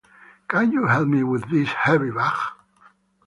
[0.47, 2.35] Can you help me with this heavy bag?